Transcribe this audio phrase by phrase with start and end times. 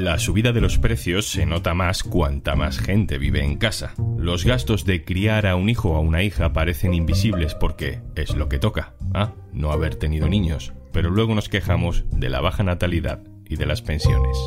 [0.00, 3.92] La subida de los precios se nota más cuanta más gente vive en casa.
[4.16, 8.34] Los gastos de criar a un hijo o a una hija parecen invisibles porque es
[8.34, 8.94] lo que toca.
[9.12, 10.72] Ah, no haber tenido niños.
[10.90, 14.38] Pero luego nos quejamos de la baja natalidad y de las pensiones.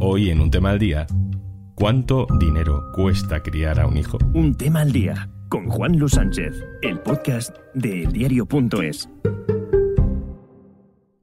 [0.00, 1.06] Hoy en un tema al día,
[1.74, 4.16] ¿cuánto dinero cuesta criar a un hijo?
[4.32, 9.06] Un tema al día con Juan Luis Sánchez, el podcast de eldiario.es.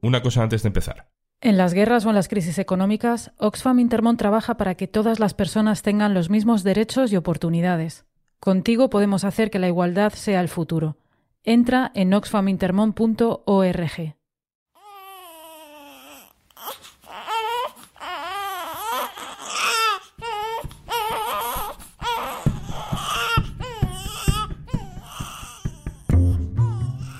[0.02, 1.07] Una cosa antes de empezar.
[1.40, 5.34] En las guerras o en las crisis económicas, Oxfam Intermont trabaja para que todas las
[5.34, 8.06] personas tengan los mismos derechos y oportunidades.
[8.40, 10.96] Contigo podemos hacer que la igualdad sea el futuro.
[11.44, 14.17] Entra en oxfamintermont.org.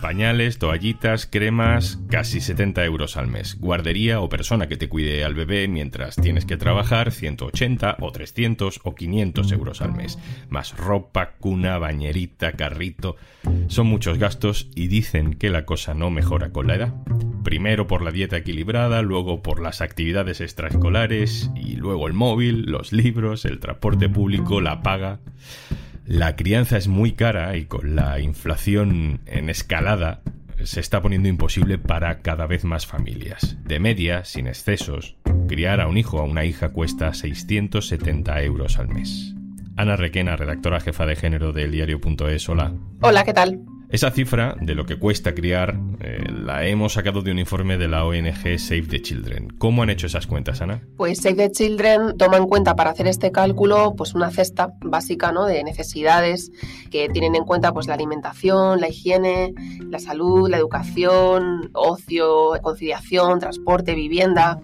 [0.08, 3.58] Pañales, toallitas, cremas, casi 70 euros al mes.
[3.60, 8.80] Guardería o persona que te cuide al bebé mientras tienes que trabajar, 180 o 300
[8.84, 10.18] o 500 euros al mes.
[10.48, 13.16] Más ropa, cuna, bañerita, carrito.
[13.66, 16.94] Son muchos gastos y dicen que la cosa no mejora con la edad.
[17.44, 22.92] Primero por la dieta equilibrada, luego por las actividades extraescolares y luego el móvil, los
[22.94, 25.20] libros, el transporte público, la paga.
[26.08, 30.22] La crianza es muy cara y con la inflación en escalada
[30.64, 33.58] se está poniendo imposible para cada vez más familias.
[33.62, 35.16] De media, sin excesos,
[35.48, 39.34] criar a un hijo o a una hija cuesta 670 euros al mes.
[39.76, 42.72] Ana Requena, redactora jefa de género del diario.es, hola.
[43.02, 43.60] Hola, ¿qué tal?
[43.90, 47.88] Esa cifra de lo que cuesta criar eh, la hemos sacado de un informe de
[47.88, 49.48] la ONG Save the Children.
[49.56, 50.82] ¿Cómo han hecho esas cuentas, Ana?
[50.98, 55.32] Pues Save the Children toma en cuenta para hacer este cálculo pues una cesta básica
[55.32, 55.46] ¿no?
[55.46, 56.52] de necesidades
[56.90, 59.54] que tienen en cuenta pues la alimentación, la higiene,
[59.88, 64.60] la salud, la educación, ocio, conciliación, transporte, vivienda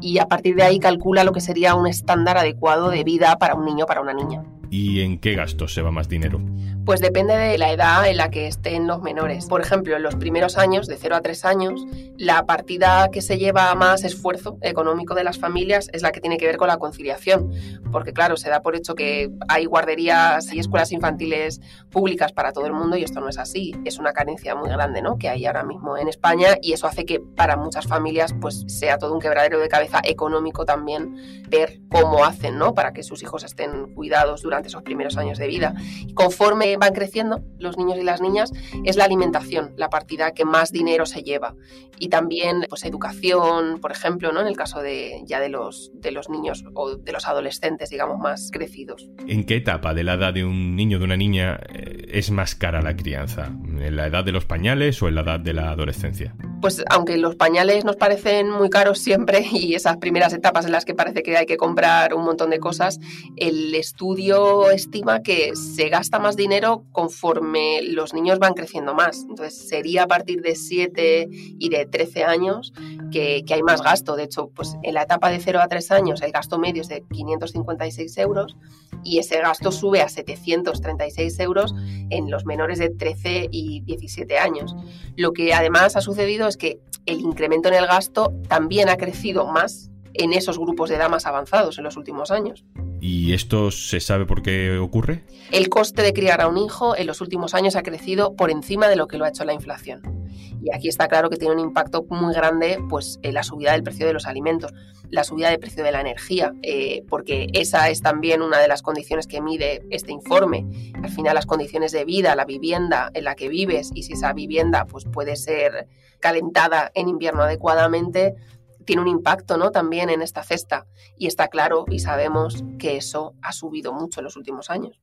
[0.00, 3.54] y a partir de ahí calcula lo que sería un estándar adecuado de vida para
[3.54, 4.42] un niño o para una niña.
[4.72, 6.40] ¿Y en qué gastos se va más dinero?
[6.86, 9.44] Pues depende de la edad en la que estén los menores.
[9.44, 13.36] Por ejemplo, en los primeros años, de 0 a 3 años, la partida que se
[13.36, 16.78] lleva más esfuerzo económico de las familias es la que tiene que ver con la
[16.78, 17.52] conciliación.
[17.92, 22.64] Porque claro, se da por hecho que hay guarderías y escuelas infantiles públicas para todo
[22.64, 23.74] el mundo y esto no es así.
[23.84, 25.18] Es una carencia muy grande ¿no?
[25.18, 28.96] que hay ahora mismo en España y eso hace que para muchas familias pues, sea
[28.96, 32.72] todo un quebradero de cabeza económico también ver cómo hacen ¿no?
[32.72, 35.74] para que sus hijos estén cuidados durante esos primeros años de vida.
[36.06, 38.52] Y conforme van creciendo los niños y las niñas,
[38.84, 41.54] es la alimentación la partida que más dinero se lleva.
[41.98, 44.40] Y también pues, educación, por ejemplo, ¿no?
[44.40, 48.18] en el caso de, ya de los, de los niños o de los adolescentes, digamos,
[48.18, 49.08] más crecidos.
[49.26, 52.30] ¿En qué etapa de la edad de un niño o de una niña eh, es
[52.30, 53.46] más cara la crianza?
[53.46, 56.34] ¿En la edad de los pañales o en la edad de la adolescencia?
[56.60, 60.84] Pues aunque los pañales nos parecen muy caros siempre y esas primeras etapas en las
[60.84, 62.98] que parece que hay que comprar un montón de cosas,
[63.36, 69.24] el estudio estima que se gasta más dinero conforme los niños van creciendo más.
[69.28, 72.72] Entonces sería a partir de 7 y de 13 años
[73.10, 74.16] que, que hay más gasto.
[74.16, 76.88] De hecho, pues en la etapa de 0 a 3 años el gasto medio es
[76.88, 78.56] de 556 euros
[79.04, 81.74] y ese gasto sube a 736 euros
[82.10, 84.74] en los menores de 13 y 17 años.
[85.16, 89.46] Lo que además ha sucedido es que el incremento en el gasto también ha crecido
[89.46, 92.64] más en esos grupos de edad más avanzados en los últimos años.
[93.00, 95.24] ¿Y esto se sabe por qué ocurre?
[95.50, 98.88] El coste de criar a un hijo en los últimos años ha crecido por encima
[98.88, 100.22] de lo que lo ha hecho la inflación.
[100.62, 103.82] Y aquí está claro que tiene un impacto muy grande pues, en la subida del
[103.82, 104.72] precio de los alimentos,
[105.10, 108.82] la subida del precio de la energía, eh, porque esa es también una de las
[108.82, 110.64] condiciones que mide este informe.
[111.02, 114.32] Al final las condiciones de vida, la vivienda en la que vives y si esa
[114.32, 115.88] vivienda pues, puede ser
[116.20, 118.36] calentada en invierno adecuadamente,
[118.84, 119.70] tiene un impacto ¿no?
[119.70, 120.86] también en esta cesta.
[121.16, 124.98] Y está claro y sabemos que eso ha subido mucho en los últimos años.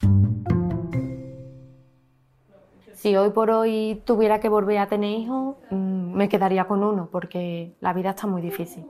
[2.94, 7.08] Si hoy por hoy tuviera que volver a tener hijos, mm, me quedaría con uno
[7.10, 8.86] porque la vida está muy difícil.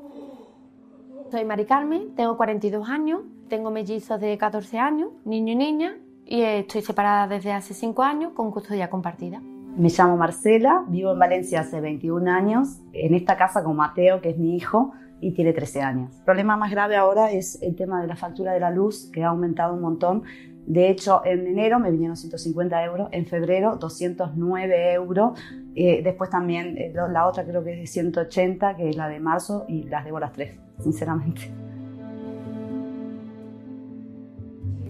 [1.29, 6.41] Soy Mari Carmen, tengo 42 años, tengo mellizos de 14 años, niño y niña, y
[6.41, 9.43] estoy separada desde hace 5 años con custodia compartida.
[9.77, 14.29] Me llamo Marcela, vivo en Valencia hace 21 años, en esta casa con Mateo, que
[14.29, 16.17] es mi hijo, y tiene 13 años.
[16.19, 19.23] El problema más grave ahora es el tema de la factura de la luz, que
[19.23, 20.23] ha aumentado un montón.
[20.65, 25.39] De hecho, en enero me vinieron 150 euros, en febrero 209 euros,
[25.75, 29.19] eh, después también eh, la otra creo que es de 180, que es la de
[29.19, 31.51] marzo, y las debo las tres, sinceramente.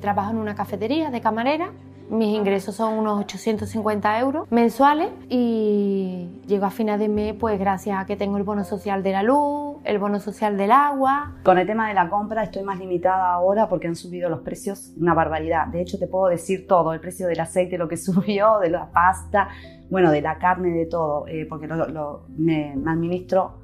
[0.02, 1.72] Trabajo en una cafetería de camarera
[2.10, 8.02] mis ingresos son unos 850 euros mensuales y llego a final de mes pues gracias
[8.02, 11.36] a que tengo el bono social de la luz, el bono social del agua.
[11.44, 14.94] Con el tema de la compra estoy más limitada ahora porque han subido los precios
[14.98, 15.68] una barbaridad.
[15.68, 18.92] De hecho te puedo decir todo, el precio del aceite, lo que subió, de la
[18.92, 19.50] pasta,
[19.90, 23.60] bueno, de la carne, de todo, eh, porque lo, me, administro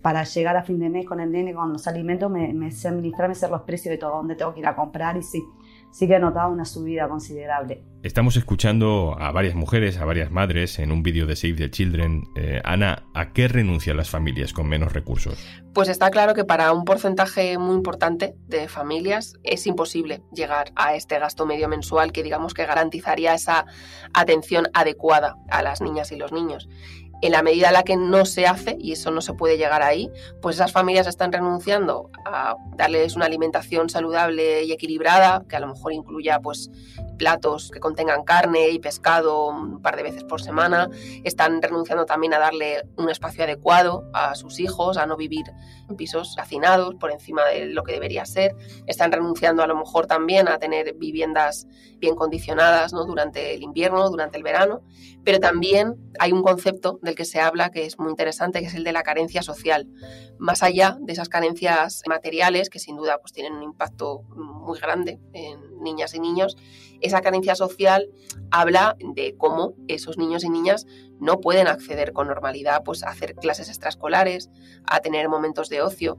[0.00, 2.88] para llegar a fin de mes con el nene, con los alimentos, me, me sé
[2.88, 5.44] administrarme, sé los precios de todo, dónde tengo que ir a comprar y sí
[5.90, 7.82] sí que he notado una subida considerable.
[8.02, 12.24] Estamos escuchando a varias mujeres, a varias madres en un vídeo de Save the Children.
[12.34, 15.38] Eh, Ana, ¿a qué renuncian las familias con menos recursos?
[15.74, 20.94] Pues está claro que para un porcentaje muy importante de familias es imposible llegar a
[20.94, 23.66] este gasto medio mensual que digamos que garantizaría esa
[24.14, 26.68] atención adecuada a las niñas y los niños
[27.22, 29.82] en la medida en la que no se hace, y eso no se puede llegar
[29.82, 35.60] ahí, pues esas familias están renunciando a darles una alimentación saludable y equilibrada, que a
[35.60, 36.70] lo mejor incluya pues
[37.18, 40.88] platos que contengan carne y pescado un par de veces por semana,
[41.22, 45.44] están renunciando también a darle un espacio adecuado a sus hijos, a no vivir
[45.90, 48.56] en pisos hacinados por encima de lo que debería ser,
[48.86, 51.66] están renunciando a lo mejor también a tener viviendas
[51.98, 53.04] bien condicionadas ¿no?
[53.04, 54.80] durante el invierno, durante el verano,
[55.22, 58.74] pero también hay un concepto del que se habla que es muy interesante, que es
[58.74, 59.88] el de la carencia social.
[60.38, 65.20] Más allá de esas carencias materiales, que sin duda pues, tienen un impacto muy grande
[65.32, 66.56] en niñas y niños,
[67.00, 68.08] esa carencia social
[68.50, 70.86] habla de cómo esos niños y niñas
[71.18, 74.50] no pueden acceder con normalidad pues, a hacer clases extraescolares,
[74.84, 76.18] a tener momentos de ocio,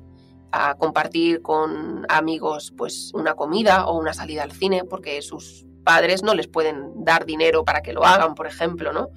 [0.51, 6.23] a compartir con amigos pues una comida o una salida al cine porque sus padres
[6.23, 9.09] no les pueden dar dinero para que lo hagan, por ejemplo, ¿no?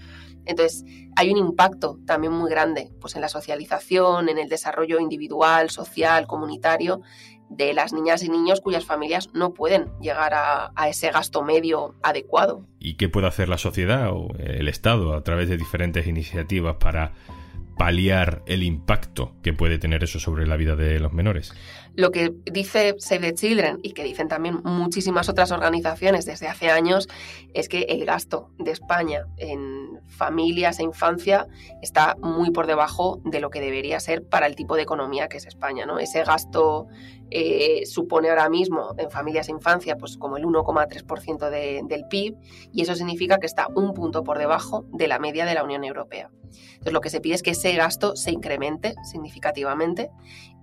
[0.46, 0.84] Entonces,
[1.16, 6.26] hay un impacto también muy grande pues, en la socialización, en el desarrollo individual, social,
[6.26, 7.02] comunitario
[7.50, 11.94] de las niñas y niños cuyas familias no pueden llegar a, a, ese gasto medio
[12.02, 12.66] adecuado.
[12.78, 17.12] ¿Y qué puede hacer la sociedad o el Estado a través de diferentes iniciativas para
[17.76, 21.52] paliar el impacto que puede tener eso sobre la vida de los menores?
[21.96, 26.70] Lo que dice Save the Children y que dicen también muchísimas otras organizaciones desde hace
[26.70, 27.08] años
[27.52, 31.46] es que el gasto de España en familias e infancia
[31.82, 35.36] está muy por debajo de lo que debería ser para el tipo de economía que
[35.36, 35.86] es España.
[35.86, 35.98] ¿no?
[35.98, 36.86] Ese gasto
[37.30, 42.36] eh, supone ahora mismo en familias e infancia pues como el 1,3% de, del PIB
[42.72, 45.84] y eso significa que está un punto por debajo de la media de la Unión
[45.84, 46.30] Europea.
[46.74, 50.10] Entonces lo que se pide es que ese gasto se incremente significativamente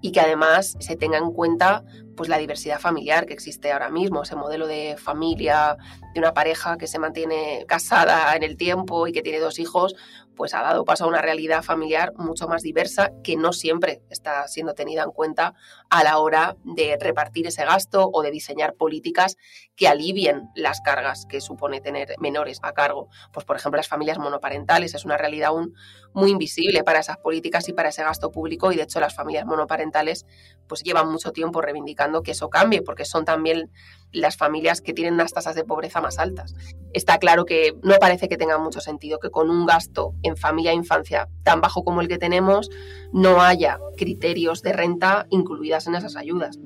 [0.01, 1.83] y que además se tenga en cuenta
[2.22, 5.76] pues la diversidad familiar que existe ahora mismo, ese modelo de familia
[6.14, 9.96] de una pareja que se mantiene casada en el tiempo y que tiene dos hijos,
[10.36, 14.48] pues ha dado paso a una realidad familiar mucho más diversa que no siempre está
[14.48, 15.54] siendo tenida en cuenta
[15.90, 19.38] a la hora de repartir ese gasto o de diseñar políticas
[19.76, 23.10] que alivien las cargas que supone tener menores a cargo.
[23.32, 25.76] Pues por ejemplo las familias monoparentales es una realidad aún
[26.14, 29.46] muy invisible para esas políticas y para ese gasto público y de hecho las familias
[29.46, 30.26] monoparentales
[30.68, 33.72] pues llevan mucho tiempo reivindicando que eso cambie porque son también
[34.12, 36.54] las familias que tienen unas tasas de pobreza más altas.
[36.94, 40.72] Está claro que no parece que tenga mucho sentido que con un gasto en familia
[40.72, 42.69] e infancia tan bajo como el que tenemos
[43.13, 46.60] no haya criterios de renta incluidas en esas ayudas.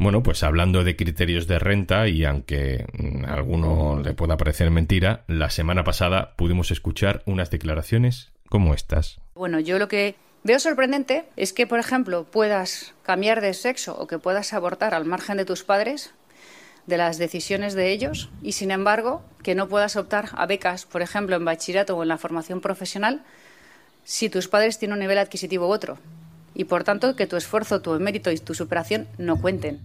[0.00, 2.86] Bueno, pues hablando de criterios de renta, y aunque
[3.26, 9.20] a alguno le pueda parecer mentira, la semana pasada pudimos escuchar unas declaraciones como estas.
[9.34, 14.06] Bueno, yo lo que veo sorprendente es que, por ejemplo, puedas cambiar de sexo o
[14.06, 16.12] que puedas abortar al margen de tus padres,
[16.86, 21.02] de las decisiones de ellos, y sin embargo, que no puedas optar a becas, por
[21.02, 23.22] ejemplo, en bachillerato o en la formación profesional,
[24.04, 25.98] si tus padres tienen un nivel adquisitivo u otro
[26.54, 29.80] y por tanto que tu esfuerzo, tu mérito y tu superación no cuenten.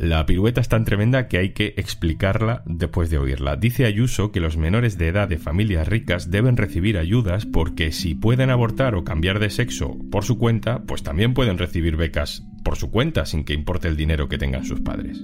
[0.00, 3.56] La pirueta es tan tremenda que hay que explicarla después de oírla.
[3.56, 8.14] Dice Ayuso que los menores de edad de familias ricas deben recibir ayudas porque si
[8.14, 12.76] pueden abortar o cambiar de sexo por su cuenta, pues también pueden recibir becas por
[12.76, 15.22] su cuenta sin que importe el dinero que tengan sus padres.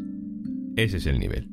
[0.77, 1.49] Ese es el nivel.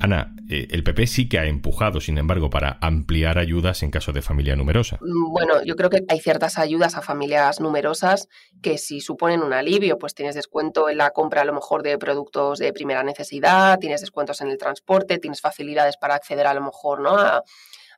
[0.00, 4.12] Ana, eh, el PP sí que ha empujado, sin embargo, para ampliar ayudas en caso
[4.12, 4.98] de familia numerosa.
[5.00, 8.28] Mm, bueno, yo creo que hay ciertas ayudas a familias numerosas
[8.62, 11.98] que si suponen un alivio, pues tienes descuento en la compra a lo mejor de
[11.98, 16.60] productos de primera necesidad, tienes descuentos en el transporte, tienes facilidades para acceder a lo
[16.60, 17.16] mejor ¿no?
[17.16, 17.42] a,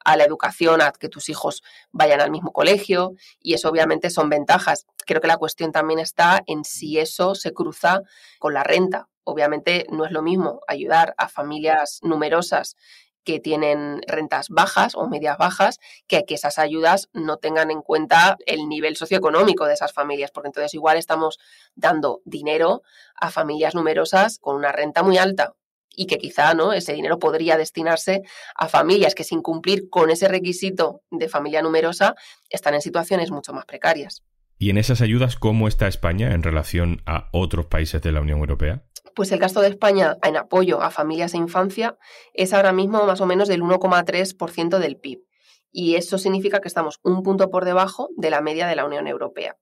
[0.04, 4.28] a la educación, a que tus hijos vayan al mismo colegio y eso obviamente son
[4.28, 4.86] ventajas.
[5.04, 8.02] Creo que la cuestión también está en si eso se cruza
[8.38, 12.76] con la renta Obviamente no es lo mismo ayudar a familias numerosas
[13.24, 18.38] que tienen rentas bajas o medias bajas, que que esas ayudas no tengan en cuenta
[18.46, 21.38] el nivel socioeconómico de esas familias, porque entonces igual estamos
[21.74, 22.82] dando dinero
[23.14, 25.54] a familias numerosas con una renta muy alta
[25.94, 26.72] y que quizá ¿no?
[26.72, 28.22] ese dinero podría destinarse
[28.54, 32.14] a familias que sin cumplir con ese requisito de familia numerosa
[32.48, 34.22] están en situaciones mucho más precarias.
[34.60, 38.40] ¿Y en esas ayudas cómo está España en relación a otros países de la Unión
[38.40, 38.87] Europea?
[39.14, 41.98] Pues el gasto de España en apoyo a familias e infancia
[42.34, 45.24] es ahora mismo más o menos del 1,3% del PIB.
[45.70, 49.06] Y eso significa que estamos un punto por debajo de la media de la Unión
[49.06, 49.56] Europea.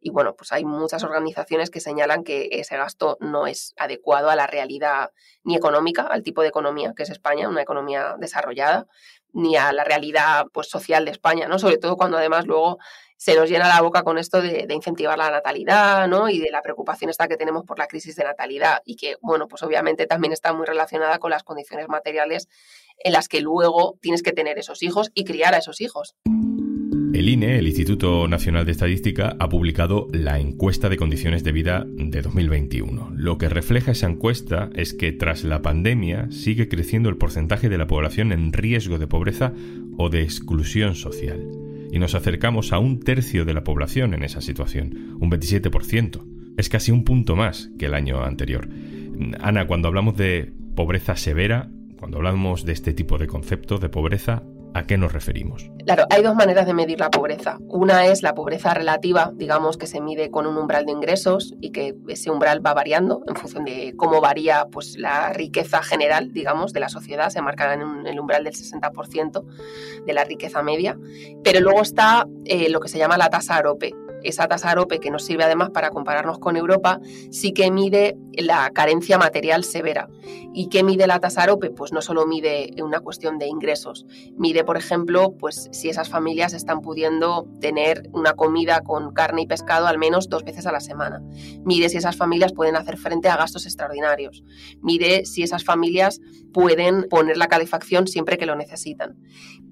[0.00, 4.36] Y bueno, pues hay muchas organizaciones que señalan que ese gasto no es adecuado a
[4.36, 5.10] la realidad
[5.42, 8.86] ni económica, al tipo de economía que es España, una economía desarrollada,
[9.32, 11.58] ni a la realidad pues, social de España, ¿no?
[11.58, 12.78] Sobre todo cuando además luego
[13.18, 16.30] se nos llena la boca con esto de, incentivar la natalidad, ¿no?
[16.30, 19.48] Y de la preocupación esta que tenemos por la crisis de natalidad y que, bueno,
[19.48, 22.48] pues obviamente también está muy relacionada con las condiciones materiales
[22.96, 26.14] en las que luego tienes que tener esos hijos y criar a esos hijos.
[27.12, 31.84] El INE, el Instituto Nacional de Estadística, ha publicado la encuesta de condiciones de vida
[31.88, 33.10] de 2021.
[33.16, 37.78] Lo que refleja esa encuesta es que tras la pandemia sigue creciendo el porcentaje de
[37.78, 39.52] la población en riesgo de pobreza
[39.96, 44.40] o de exclusión social y nos acercamos a un tercio de la población en esa
[44.40, 46.24] situación, un 27%.
[46.56, 48.68] Es casi un punto más que el año anterior.
[49.40, 54.42] Ana, cuando hablamos de pobreza severa, cuando hablamos de este tipo de concepto de pobreza,
[54.74, 55.70] ¿A qué nos referimos?
[55.84, 57.58] Claro, hay dos maneras de medir la pobreza.
[57.68, 61.70] Una es la pobreza relativa, digamos que se mide con un umbral de ingresos y
[61.70, 66.72] que ese umbral va variando en función de cómo varía pues, la riqueza general, digamos,
[66.72, 67.30] de la sociedad.
[67.30, 69.44] Se marca en el umbral del 60%
[70.06, 70.98] de la riqueza media.
[71.42, 75.10] Pero luego está eh, lo que se llama la tasa AROPE, esa tasa AROPE, que
[75.10, 80.08] nos sirve además para compararnos con Europa, sí que mide la carencia material severa.
[80.54, 81.70] ¿Y qué mide la tasa AROPE?
[81.70, 84.06] Pues no solo mide una cuestión de ingresos,
[84.36, 89.46] mide, por ejemplo, pues si esas familias están pudiendo tener una comida con carne y
[89.46, 91.22] pescado al menos dos veces a la semana.
[91.64, 94.44] Mide si esas familias pueden hacer frente a gastos extraordinarios.
[94.82, 96.20] Mide si esas familias
[96.52, 99.16] pueden poner la calefacción siempre que lo necesitan.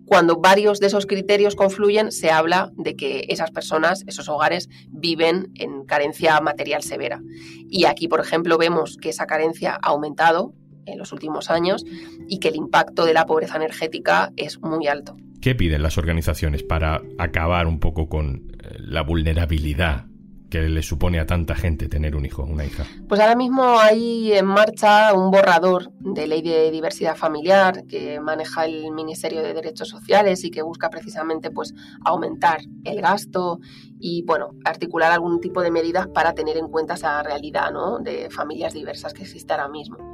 [0.07, 5.51] Cuando varios de esos criterios confluyen, se habla de que esas personas, esos hogares, viven
[5.57, 7.21] en carencia material severa.
[7.69, 10.55] Y aquí, por ejemplo, vemos que esa carencia ha aumentado
[10.87, 11.85] en los últimos años
[12.29, 15.17] y que el impacto de la pobreza energética es muy alto.
[15.41, 20.07] ¿Qué piden las organizaciones para acabar un poco con eh, la vulnerabilidad
[20.51, 22.85] que le supone a tanta gente tener un hijo, una hija?
[23.09, 28.65] Pues ahora mismo hay en marcha un borrador de ley de diversidad familiar que maneja
[28.65, 31.75] el Ministerio de Derechos Sociales y que busca precisamente pues
[32.05, 33.61] aumentar el gasto
[33.99, 37.99] y bueno, articular algún tipo de medidas para tener en cuenta esa realidad ¿no?
[37.99, 40.06] de familias diversas que existe ahora mismo.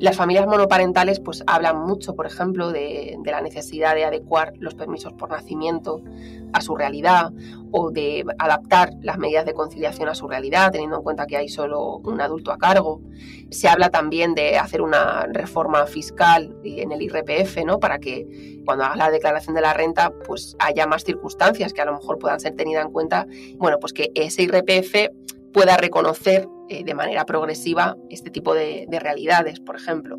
[0.00, 5.12] Las familias monoparentales pues hablan mucho, por ejemplo, de, la necesidad de adecuar los permisos
[5.12, 6.02] por nacimiento
[6.52, 7.32] a su realidad
[7.70, 11.48] o de adaptar las medidas de conciliación a su realidad, teniendo en cuenta que hay
[11.48, 13.00] solo un adulto a cargo.
[13.50, 17.78] Se habla también de hacer una reforma fiscal en el IRPF, ¿no?
[17.78, 21.84] Para que cuando haga la declaración de la renta, pues haya más circunstancias que a
[21.84, 23.26] lo mejor puedan ser tenidas en cuenta.
[23.58, 25.10] Bueno, pues que ese IRPF
[25.52, 30.18] pueda reconocer eh, de manera progresiva este tipo de, de realidades, por ejemplo.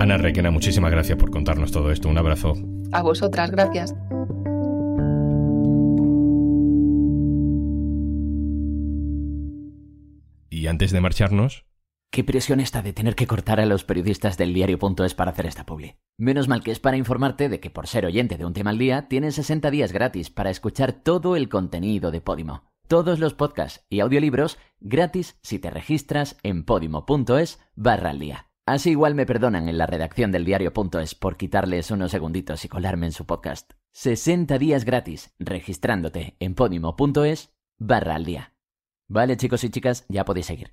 [0.00, 2.08] Ana Requena, muchísimas gracias por contarnos todo esto.
[2.08, 2.54] Un abrazo.
[2.92, 3.94] A vosotras, gracias.
[10.50, 11.64] Y antes de marcharnos...
[12.12, 15.66] Qué presión esta de tener que cortar a los periodistas del diario.es para hacer esta
[15.66, 15.96] publi.
[16.18, 18.78] Menos mal que es para informarte de que por ser oyente de un tema al
[18.78, 22.62] día, tienes 60 días gratis para escuchar todo el contenido de Podimo.
[22.88, 28.50] Todos los podcasts y audiolibros gratis si te registras en podimo.es barra al día.
[28.64, 33.06] Así igual me perdonan en la redacción del diario.es por quitarles unos segunditos y colarme
[33.06, 33.72] en su podcast.
[33.92, 38.54] 60 días gratis registrándote en podimo.es barra al día.
[39.08, 40.72] Vale, chicos y chicas, ya podéis seguir.